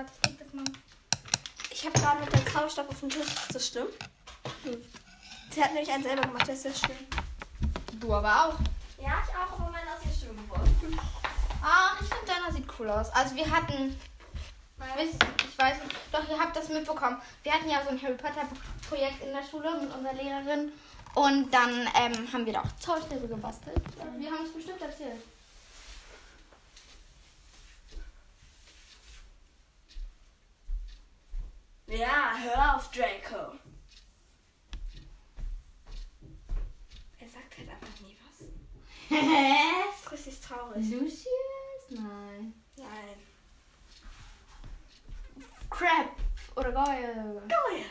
Warte, 0.01 0.13
ich 0.15 0.22
krieg 0.24 0.39
das 0.39 0.53
mal. 0.53 0.63
Ich 1.70 1.86
habe 1.86 2.00
gerade 2.00 2.20
mit 2.22 2.34
der 2.34 2.46
Zauberstab 2.51 2.89
auf 2.89 3.00
dem 3.01 3.10
Tisch. 3.10 3.27
Ist 3.27 3.53
das 3.53 3.67
schlimm? 3.67 3.88
Sie 5.51 5.63
hat 5.63 5.74
nämlich 5.74 5.91
einen 5.91 6.01
selber 6.01 6.24
gemacht, 6.24 6.41
das 6.48 6.55
ist 6.55 6.63
sehr 6.63 6.89
schön. 6.89 7.08
Du 8.00 8.12
aber 8.12 8.46
auch. 8.46 8.60
Ja, 9.00 9.22
ich 9.24 9.36
auch, 9.36 9.60
aber 9.60 9.70
meiner 9.70 9.96
ist 9.98 10.05
jetzt 10.05 10.22
schön 10.22 10.36
geworden. 10.36 11.00
Ah, 11.62 11.91
ich 12.01 12.08
finde 12.08 12.25
deiner 12.25 12.51
sieht 12.51 12.65
cool 12.79 12.89
aus. 12.89 13.12
Also 13.12 13.36
wir 13.36 13.48
hatten, 13.48 13.96
ich 14.79 15.60
weiß 15.60 15.84
nicht, 15.84 15.96
doch 16.12 16.27
ihr 16.27 16.39
habt 16.39 16.55
das 16.55 16.70
mitbekommen. 16.70 17.17
Wir 17.43 17.53
hatten 17.53 17.70
ja 17.70 17.84
so 17.84 17.89
ein 17.89 18.01
Harry 18.01 18.15
Potter 18.15 18.48
Projekt 18.89 19.22
in 19.22 19.31
der 19.31 19.43
Schule 19.43 19.81
mit 19.81 19.93
unserer 19.93 20.13
Lehrerin 20.13 20.72
und 21.13 21.53
dann 21.53 21.88
ähm, 21.93 22.34
haben 22.34 22.46
wir 22.48 22.53
da 22.53 22.62
auch 22.62 22.79
Zauberstäbe 22.79 23.27
gebastelt. 23.27 23.79
Wir 24.17 24.31
haben 24.31 24.46
es 24.46 24.51
bestimmt 24.53 24.81
erzählt. 24.81 25.22
Ja, 31.92 32.34
hör 32.38 32.76
auf, 32.76 32.90
Draco. 32.92 33.54
Er 37.20 37.28
sagt 37.28 37.58
halt 37.58 37.70
einfach 37.70 38.00
nie 38.02 38.18
was. 38.24 38.48
Das 39.10 40.02
ist 40.04 40.12
richtig 40.12 40.40
traurig. 40.40 40.90
Lucius? 40.90 41.28
Nein. 41.90 42.54
Nein. 42.78 43.18
Crap 45.70 46.16
oder 46.56 46.72
Goyle. 46.72 47.42
Geil. 47.48 47.86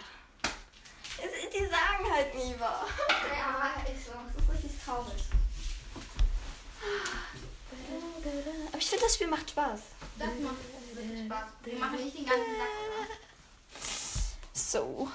Es- 1.23 1.51
Die 1.51 1.67
sagen 1.67 2.11
halt 2.11 2.35
nie 2.35 2.55
was. 2.59 2.89
Ja, 3.31 3.83
ist 3.93 4.07
so. 4.07 4.13
Das 4.35 4.43
ist 4.45 4.51
richtig 4.65 4.83
traurig. 4.83 5.23
Aber 8.69 8.79
ich 8.79 8.89
finde, 8.89 9.05
das 9.05 9.15
Spiel 9.15 9.27
macht 9.27 9.51
Spaß. 9.51 9.81
Das 10.19 10.29
macht 10.43 10.57
wirklich 10.95 11.27
Spaß. 11.27 11.45
Wir 11.65 11.79
machen 11.79 11.97
nicht 12.05 12.17
den 12.19 12.25
ganzen 12.27 12.57
Tag. 12.57 12.69
So. 14.71 15.09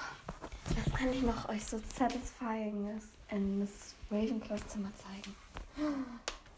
Was 0.74 0.94
kann 0.94 1.10
ich 1.14 1.22
noch 1.22 1.48
euch 1.48 1.64
so 1.64 1.80
satisfying 1.96 2.94
ist 2.94 3.08
in 3.30 3.58
Miss 3.58 3.94
Ravenclaws 4.10 4.66
Zimmer 4.68 4.90
zeigen? 4.96 5.34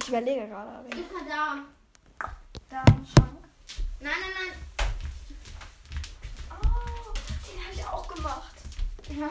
Ich 0.03 0.09
überlege 0.09 0.49
gerade, 0.49 0.69
aber 0.69 0.89
Gib 0.89 1.13
mal 1.13 1.23
da. 1.29 2.29
da 2.69 2.83
im 2.93 3.07
Schrank. 3.07 3.39
Nein, 4.01 4.15
nein, 4.21 4.33
nein. 4.35 4.89
Oh, 6.51 7.13
den 7.47 7.65
habe 7.65 7.73
ich 7.73 7.87
auch 7.87 8.09
gemacht. 8.09 8.57
Ja. 9.17 9.31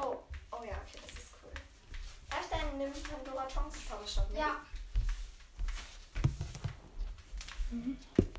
Oh, 0.00 0.22
oh 0.52 0.64
ja, 0.64 0.72
okay, 0.86 1.00
das 1.02 1.12
ist 1.22 1.34
cool. 1.42 1.52
Darf 2.30 2.40
ich 2.44 2.48
deinen 2.48 2.78
nimm 2.78 2.92
Pandora 2.94 3.44
Tonks 3.46 3.86
Zauberstab? 3.86 4.26
Ja. 4.34 4.56
Es 8.16 8.31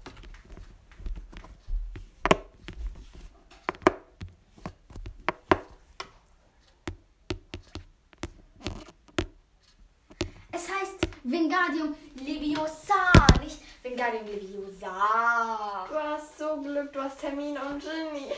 Wingardium 11.53 11.95
Leviosa, 12.15 13.13
nicht 13.39 13.59
Wingardium 13.83 14.25
Leviosa. 14.25 15.85
Du 15.87 15.95
hast 15.95 16.39
so 16.39 16.59
Glück, 16.59 16.91
du 16.91 16.99
hast 16.99 17.19
Termin 17.19 17.55
und 17.55 17.79
Ginny. 17.79 18.33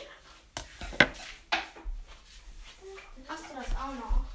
Hast 3.26 3.44
du 3.44 3.54
das 3.54 3.74
auch 3.74 3.94
noch? 3.94 4.26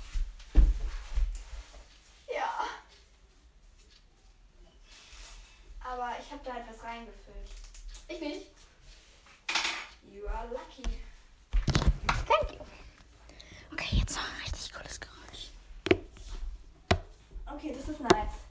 Ja. 2.33 2.65
Aber 5.83 6.13
ich 6.19 6.31
habe 6.31 6.41
da 6.43 6.57
etwas 6.57 6.83
reingefüllt. 6.83 7.49
Ich 8.07 8.19
nicht. 8.19 8.47
You 10.11 10.25
are 10.27 10.47
lucky. 10.47 10.81
Thank 12.27 12.53
you. 12.53 12.65
Okay, 13.71 13.97
jetzt 13.97 14.15
noch 14.15 14.23
ein 14.23 14.41
richtig 14.41 14.73
cooles 14.73 14.99
Geräusch. 14.99 15.51
Okay, 17.45 17.75
das 17.77 17.87
ist 17.87 17.99
nice. 17.99 18.41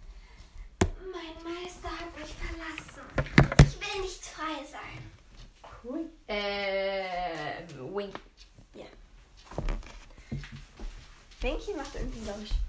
Mein 1.13 1.43
Meister 1.43 1.89
hat 1.91 2.17
mich 2.17 2.35
verlassen. 2.35 3.03
Ich 3.59 3.81
will 3.81 4.03
nicht 4.03 4.25
frei 4.25 4.65
sein. 4.65 5.11
Äh, 6.31 7.65
Wink. 7.93 8.15
Winky 11.41 11.73
macht 11.75 11.95
irgendwie, 11.97 12.21
glaube 12.21 12.43
ich, 12.43 12.51
Spaß. 12.51 12.61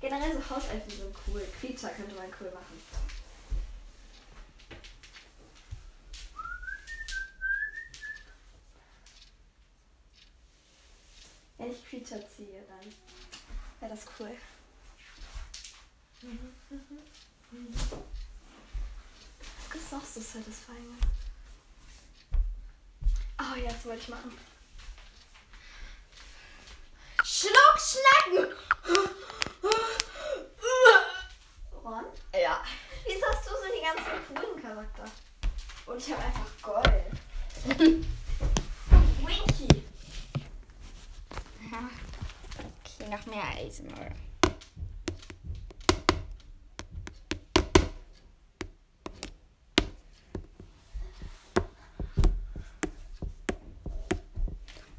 Generell 0.00 0.32
so 0.32 0.50
Hauselfen 0.50 0.90
sind 0.90 1.14
cool. 1.28 1.46
Creature 1.60 1.92
könnte 1.92 2.16
man 2.16 2.32
cool 2.40 2.50
machen. 2.50 2.82
Wenn 11.58 11.70
ich 11.70 11.88
Creature 11.88 12.26
ziehe, 12.28 12.64
dann 12.66 12.92
wäre 13.80 13.94
das 13.94 14.06
cool. 14.18 14.36
Was 19.60 19.70
gibt's 19.70 19.92
noch 19.92 20.04
so 20.04 20.20
satisfying? 20.20 20.96
Oh 23.38 23.54
ja, 23.58 23.70
das 23.70 23.84
wollte 23.84 24.00
ich 24.00 24.08
machen. 24.08 24.36
Schluckschnacken! 27.22 28.56
Ron? 31.84 32.04
Ja. 32.34 32.64
Wieso 33.04 33.26
hast 33.30 33.46
du 33.46 33.50
so 33.50 33.66
die 33.74 33.82
ganzen 33.82 34.26
coolen 34.26 34.62
Charakter? 34.62 35.04
Einfach 36.46 36.62
Gold. 36.62 36.84
Winky. 39.24 39.82
Okay, 42.58 43.10
noch 43.10 43.26
mehr 43.26 43.42
ASMR. 43.58 44.12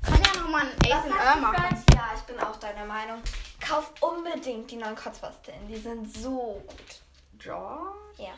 Kann 0.01 0.21
ja 0.23 0.41
noch 0.41 0.49
mal 0.49 0.62
ein 0.62 0.71
du 0.81 1.41
machen. 1.41 1.86
Ja, 1.93 2.10
ich 2.15 2.21
bin 2.23 2.39
auch 2.39 2.57
deiner 2.57 2.86
Meinung. 2.86 3.21
Kauf 3.60 3.93
unbedingt 4.01 4.69
die 4.71 4.75
neuen 4.75 4.95
Kotzbasteln. 4.95 5.67
Die 5.67 5.77
sind 5.77 6.13
so 6.13 6.62
gut. 6.67 7.01
George? 7.39 7.97
Ja. 8.17 8.33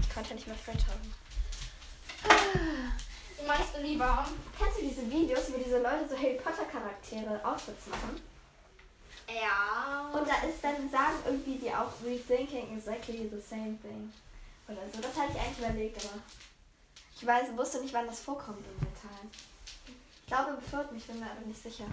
Ich 0.00 0.12
konnte 0.12 0.34
nicht 0.34 0.46
mehr 0.46 0.56
French 0.56 0.86
haben. 0.86 1.14
Die 2.54 3.46
meinst 3.46 3.76
du 3.76 3.80
lieber? 3.82 4.26
Kennst 4.58 4.78
du 4.78 4.82
diese 4.82 5.10
Videos, 5.10 5.52
wo 5.52 5.58
diese 5.58 5.78
Leute 5.78 6.08
so 6.08 6.16
Harry 6.16 6.34
Potter 6.34 6.64
Charaktere 6.64 7.44
Outfits 7.44 7.86
machen? 7.88 8.20
Ja. 9.28 10.10
Und 10.12 10.28
da 10.28 10.46
ist 10.46 10.62
dann, 10.62 10.90
sagen 10.90 11.16
irgendwie 11.24 11.58
die 11.58 11.70
auch 11.70 11.90
rethinking 12.04 12.76
exactly 12.76 13.28
the 13.30 13.40
same 13.40 13.78
thing. 13.80 14.12
Oder 14.68 14.82
so. 14.92 15.00
Das 15.00 15.16
hatte 15.16 15.32
ich 15.32 15.40
eigentlich 15.40 15.58
überlegt, 15.58 16.04
aber 16.04 16.20
ich 17.16 17.26
weiß, 17.26 17.56
wusste 17.56 17.80
nicht, 17.80 17.94
wann 17.94 18.06
das 18.06 18.20
vorkommt 18.20 18.58
in 18.58 18.78
den 18.78 18.94
Teilen. 18.94 19.30
Ich 20.20 20.26
glaube 20.26 20.52
im 20.52 20.60
vierten, 20.60 20.96
ich 20.96 21.06
bin 21.06 21.20
mir 21.20 21.30
aber 21.30 21.46
nicht 21.46 21.62
sicher. 21.62 21.86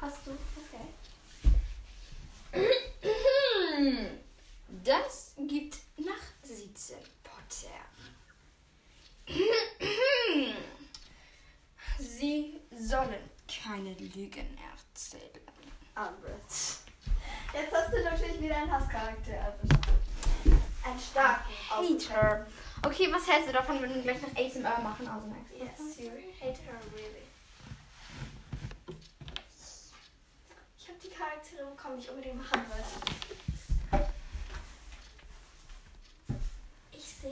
Hast 0.00 0.18
du? 0.26 0.36
Okay. 2.52 2.70
Das 4.84 5.32
gibt 5.38 5.78
nach 5.96 6.12
17 6.42 6.96
Potter. 7.22 7.70
Sie 11.98 12.60
sollen 12.78 13.30
keine 13.48 13.94
Lügen 13.94 14.58
erzählen. 14.58 15.40
Umbridge. 15.96 16.84
Jetzt 17.54 17.72
hast 17.72 17.92
du 17.94 18.02
natürlich 18.04 18.40
wieder 18.42 18.56
einen 18.56 18.70
Hasscharakter 18.70 19.32
erwischt. 19.32 19.88
einen 20.84 21.00
starken. 21.00 21.52
Hater. 21.70 22.46
Okay, 22.84 23.10
was 23.10 23.26
hältst 23.26 23.48
du 23.48 23.52
davon, 23.52 23.80
wenn 23.80 23.94
wir 23.94 24.02
gleich 24.02 24.20
noch 24.20 24.36
ASMR 24.36 24.80
machen? 24.82 25.08
Also 25.08 25.28
next. 25.28 25.52
Yes, 25.56 25.98
you 25.98 26.10
hate 26.40 26.60
her 26.60 26.78
really. 26.94 27.22
Ich 30.76 30.88
habe 30.88 30.98
die 31.02 31.08
Charaktere 31.08 31.70
bekommen, 31.70 31.96
die 31.96 32.04
ich 32.04 32.10
unbedingt 32.10 32.36
machen 32.36 32.62
wollte. 32.68 33.53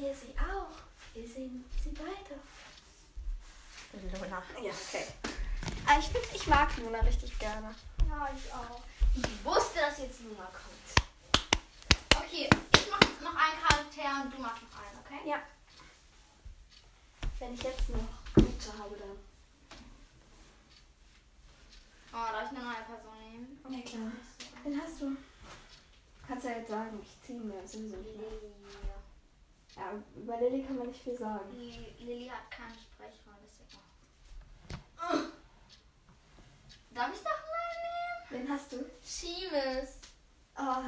Ich 0.02 0.08
sehe 0.08 0.16
sie 0.16 0.34
auch. 0.40 0.74
Wir 1.14 1.28
sehen 1.28 1.64
sie 1.80 1.90
beide. 1.90 2.40
Luna. 4.18 4.42
Ja, 4.60 4.72
okay. 4.72 5.06
Aber 5.86 6.00
ich 6.00 6.06
finde, 6.06 6.28
ich 6.34 6.46
mag 6.48 6.76
Luna 6.78 6.98
richtig 7.02 7.38
gerne. 7.38 7.72
Ja, 8.08 8.28
ich 8.36 8.52
auch. 8.52 8.80
Ich 9.14 9.44
wusste, 9.44 9.78
dass 9.78 9.98
jetzt 9.98 10.22
Luna 10.22 10.50
kommt. 10.50 11.06
Okay, 12.16 12.50
ich 12.74 12.90
mach 12.90 12.98
noch 13.20 13.36
einen 13.40 13.62
Charakter 13.62 14.24
und 14.24 14.34
du 14.34 14.42
machst 14.42 14.62
noch 14.62 14.78
einen, 14.80 14.98
okay? 15.04 15.30
Ja. 15.30 15.42
Wenn 17.38 17.54
ich 17.54 17.62
jetzt 17.62 17.88
noch 17.90 18.34
gute 18.34 18.78
habe, 18.78 18.96
dann. 18.96 19.18
Oh, 22.12 22.32
darf 22.32 22.50
ich 22.50 22.58
eine 22.58 22.66
neue 22.66 22.82
Person 22.82 23.18
nehmen? 23.30 23.60
Ja, 23.68 23.88
klar. 23.88 24.12
Den 24.64 24.82
hast 24.82 25.00
du. 25.00 25.16
Kannst 26.26 26.44
ja 26.44 26.58
jetzt 26.58 26.70
sagen, 26.70 27.00
ich 27.00 27.24
ziehe 27.24 27.38
mir 27.38 27.64
sowieso 27.68 27.98
nicht 27.98 28.16
mehr. 28.16 28.91
Ja, 29.76 29.92
über 30.14 30.36
Lilly 30.38 30.62
kann 30.64 30.76
man 30.76 30.88
nicht 30.88 31.02
viel 31.02 31.16
sagen. 31.16 31.50
Lilly, 31.54 32.28
hat 32.28 32.50
keine 32.50 32.74
Sprechrolle, 32.74 33.38
deswegen. 33.42 33.82
Darf 36.94 37.10
ich 37.14 37.24
noch 37.24 37.30
einen 37.50 37.82
nehmen? 37.82 38.46
Wen 38.46 38.52
hast 38.52 38.72
du? 38.72 38.84
Schiemes. 39.02 39.98
Oh. 40.58 40.84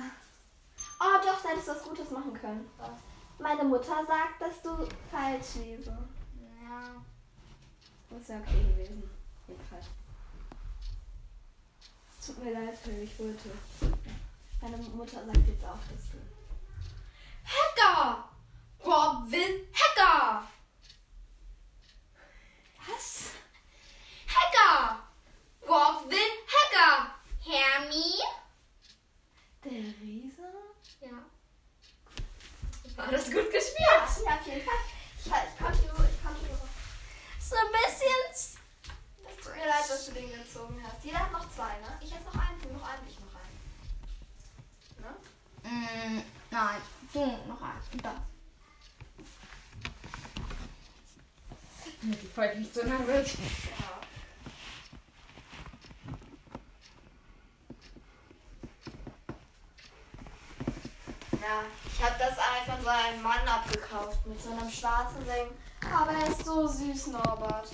oh, 1.01 1.17
doch, 1.25 1.43
da 1.43 1.49
hättest 1.49 1.69
du 1.69 1.73
was 1.73 1.83
Gutes 1.85 2.11
machen 2.11 2.35
können. 2.35 2.71
Was? 2.77 2.91
Meine 3.39 3.65
Mutter 3.65 4.05
sagt, 4.07 4.41
dass 4.41 4.63
du 4.63 4.87
falsch 5.11 5.55
liest. 5.57 5.89
Ja. 5.89 7.03
Das 8.11 8.29
wäre 8.29 8.41
okay 8.41 8.63
gewesen. 8.63 9.11
Jedenfalls. 9.49 9.87
Es 12.21 12.27
tut 12.27 12.45
mir 12.45 12.53
leid, 12.53 12.79
Phil, 12.79 13.03
ich 13.03 13.19
wollte. 13.19 13.51
Meine 14.61 14.77
Mutter 14.77 15.25
sagt 15.25 15.49
jetzt 15.49 15.65
auch, 15.65 15.79
dass 15.91 16.11
du. 16.13 16.34
Robin 19.25 19.67
Hacker! 19.73 20.43
Was? 22.87 23.33
Hacker! 24.27 24.99
Robin 25.67 26.33
Hacker! 26.47 27.15
Hermie? 27.43 28.21
Der 29.65 29.73
Riese? 29.73 30.43
Ja. 31.01 31.25
War 32.97 33.11
das 33.11 33.25
gut 33.33 33.51
gespielt? 33.51 33.79
Ja, 33.79 34.05
auf 34.05 34.47
jeden 34.47 34.63
Fall. 34.63 34.75
Ich, 35.19 35.25
ich 35.25 35.59
konnte 35.59 35.87
nur, 35.87 36.07
ich 36.07 36.23
konnte 36.23 36.45
nur. 36.45 36.69
So 37.41 37.57
ein 37.57 37.73
bisschen. 37.73 38.31
Es 38.31 38.57
tut 39.43 39.57
mir 39.57 39.67
leid, 39.67 39.89
dass 39.89 40.05
du 40.05 40.13
den 40.13 40.31
gezogen 40.31 40.83
hast. 40.87 41.03
Jeder 41.03 41.21
hat 41.21 41.33
noch 41.33 41.51
zwei, 41.51 41.79
ne? 41.81 41.99
Ich 42.03 42.11
jetzt 42.11 42.27
noch 42.27 42.35
einen, 42.35 42.61
du 42.61 42.69
noch 42.75 42.87
einen, 42.87 43.09
ich 43.09 43.19
noch 43.21 43.35
einen. 43.41 43.57
Ne? 45.01 45.17
Mm, 45.71 46.23
nein, 46.51 46.83
du 47.15 47.21
noch 47.49 47.63
eins. 47.63 47.87
Und 47.91 48.05
das. 48.05 48.34
Damit 52.05 52.23
die 52.23 52.27
Folge 52.27 52.59
nicht 52.59 52.75
so 52.75 52.83
lang 52.83 53.07
wird. 53.07 53.27
Ja. 53.29 53.39
Ja, 61.41 61.63
ich 61.87 62.03
habe 62.03 62.15
das 62.19 62.37
einfach 62.37 62.83
so 62.83 62.89
einem 62.89 63.23
Mann 63.23 63.49
abgekauft 63.49 64.27
mit 64.27 64.43
so 64.43 64.51
einem 64.51 64.71
schwarzen 64.71 65.25
Ding. 65.25 65.49
Aber 65.95 66.11
er 66.13 66.29
ist 66.29 66.45
so 66.45 66.67
süß, 66.69 67.07
Norbert. 67.07 67.73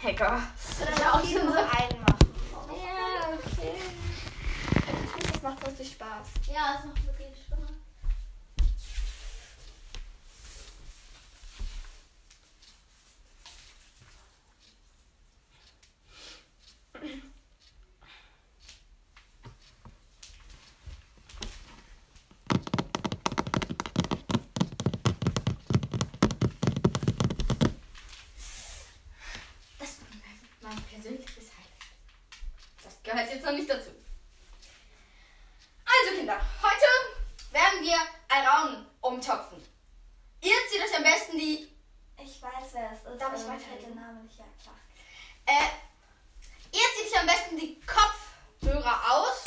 Hacker. 0.00 0.42
Oder 0.80 1.00
Ja, 1.00 1.12
auch 1.14 1.24
nur 1.24 1.56
einen 1.56 2.02
machen. 2.02 2.34
Ja, 2.68 3.32
okay. 3.34 3.74
Ich 4.76 5.10
finde, 5.10 5.32
das 5.32 5.42
macht 5.42 5.66
richtig 5.66 5.90
Spaß. 5.90 6.28
Ja, 6.46 6.76
es 6.78 6.84
macht 6.84 7.04
wirklich 7.04 7.30
Spaß. 7.46 7.58
Das 29.78 30.00
war 30.00 30.08
mein, 30.22 30.74
mein 30.76 30.82
persönliches 30.84 31.50
Highlight. 31.50 31.90
Das 32.84 33.01
gehört 33.12 33.30
jetzt 33.32 33.44
noch 33.44 33.52
nicht 33.52 33.68
dazu. 33.70 33.90
Also 35.84 36.16
Kinder, 36.16 36.40
heute 36.62 37.52
werden 37.52 37.82
wir 37.82 37.98
Alraun 38.28 38.86
umtopfen. 39.00 39.62
Ihr 40.40 40.54
zieht 40.70 40.80
euch 40.82 40.96
am 40.96 41.02
besten 41.02 41.38
die, 41.38 41.68
Ich 42.18 42.40
weiß, 42.42 42.72
wer 42.72 42.90
es 42.92 42.98
ist. 43.12 43.20
Darf 43.20 43.34
ich 43.34 43.40
aber 43.40 43.52
mir 43.52 43.60
weiterreden? 43.60 43.68
fällt 43.68 43.82
der 43.82 43.94
Name 43.94 44.20
nicht. 44.22 44.38
Ja, 44.38 44.44
klar. 44.62 44.76
äh, 45.46 45.68
ihr 46.72 46.80
zieht 46.96 47.12
euch 47.12 47.20
am 47.20 47.26
besten 47.26 47.56
die 47.58 47.80
Kopfhörer 47.80 49.12
aus. 49.12 49.44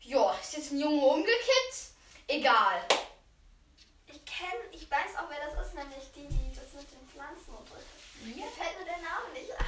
Jo, 0.00 0.32
ist 0.40 0.56
jetzt 0.56 0.72
ein 0.72 0.78
Junge 0.80 1.04
umgekippt? 1.04 1.92
Egal. 2.26 2.84
Ich 4.06 4.24
kenne, 4.24 4.60
ich 4.72 4.90
weiß 4.90 5.16
auch, 5.18 5.28
wer 5.28 5.38
das 5.48 5.66
ist, 5.66 5.74
nämlich 5.74 6.10
die, 6.14 6.26
die 6.28 6.52
das 6.54 6.72
mit 6.74 6.90
den 6.90 7.08
Pflanzen 7.08 7.50
unterdrückt. 7.54 7.86
Mir 8.24 8.46
fällt 8.46 8.76
nur 8.76 8.84
der 8.84 8.98
Name 8.98 9.32
nicht 9.32 9.50
ein. 9.52 9.64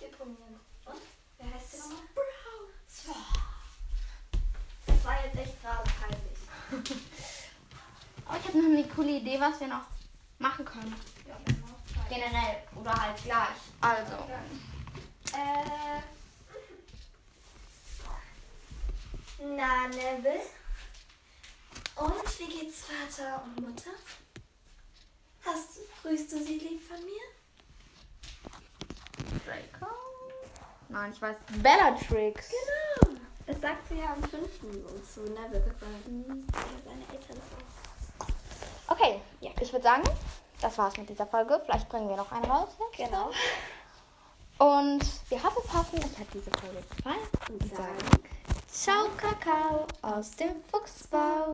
Deponieren. 0.00 0.60
Und? 0.84 1.02
Wer 1.38 1.54
heißt 1.54 1.72
der 1.72 1.78
nochmal? 1.80 1.98
So. 2.88 3.14
Das 4.86 5.04
war 5.04 5.24
jetzt 5.24 5.36
echt 5.38 5.60
gerade 5.62 5.90
peinlich. 6.00 6.38
Aber 8.26 8.38
ich 8.38 8.44
habe 8.46 8.58
noch 8.58 8.65
eine 8.76 8.88
coole 8.88 9.10
Idee, 9.10 9.40
was 9.40 9.58
wir 9.60 9.68
noch 9.68 9.86
machen 10.38 10.64
können. 10.64 10.94
Ja. 11.26 11.36
Generell 12.08 12.62
oder 12.74 12.94
halt 12.94 13.22
gleich. 13.24 13.56
Also. 13.80 14.16
Äh. 15.32 16.02
Na, 19.38 19.88
Neville. 19.88 20.42
Und 21.96 22.38
wie 22.38 22.58
geht's 22.58 22.84
Vater 22.84 23.42
und 23.44 23.60
Mutter? 23.60 23.90
Hast, 25.44 25.78
grüßt 26.02 26.32
du 26.32 26.44
sie 26.44 26.58
lieb 26.58 26.82
von 26.86 27.02
mir? 27.04 27.22
Draco? 29.44 29.92
Nein, 30.88 31.12
ich 31.12 31.22
weiß. 31.22 31.36
Bellatrix. 31.62 32.50
Genau. 32.50 33.18
Das 33.46 33.60
sagt 33.60 33.88
sie 33.88 33.98
ja 33.98 34.12
am 34.12 34.22
5. 34.22 34.32
und 34.62 35.06
zu 35.06 35.20
Neville, 35.22 35.74
weil 35.80 36.00
ja, 36.28 36.34
seine 36.84 37.04
Eltern 37.12 37.38
auch. 37.38 37.85
Okay, 38.88 39.20
ja, 39.40 39.50
ich 39.60 39.72
würde 39.72 39.82
sagen, 39.82 40.04
das 40.60 40.78
war's 40.78 40.96
mit 40.96 41.08
dieser 41.08 41.26
Folge. 41.26 41.60
Vielleicht 41.64 41.88
bringen 41.88 42.08
wir 42.08 42.16
noch 42.16 42.30
eine 42.32 42.46
raus. 42.46 42.68
Jetzt. 42.96 43.10
Genau. 43.10 43.30
Und 44.58 45.04
wir 45.28 45.42
hoffen, 45.42 45.62
hoffen, 45.72 45.98
euch 45.98 46.18
hat 46.18 46.28
diese 46.32 46.50
Folge 46.50 46.82
gefallen. 46.96 47.18
Und 47.50 47.76
sagen, 47.76 47.98
sagen, 47.98 48.22
Ciao, 48.68 49.08
Kakao 49.16 49.86
aus 50.02 50.30
dem 50.36 50.62
Fuchsbau. 50.70 51.44